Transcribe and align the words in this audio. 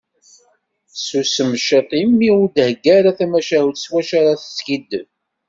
Tessusem 0.91 1.51
ciṭ 1.65 1.89
imi 2.01 2.29
ur 2.39 2.47
d-thegga 2.47 2.91
ara 2.99 3.17
tamacahut 3.17 3.77
s 3.83 3.85
wacu 3.91 4.13
ara 4.19 4.41
teskiddeb. 4.41 5.07